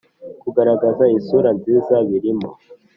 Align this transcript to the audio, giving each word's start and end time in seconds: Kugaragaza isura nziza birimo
Kugaragaza 0.41 1.03
isura 1.17 1.49
nziza 1.57 1.95
birimo 2.09 2.49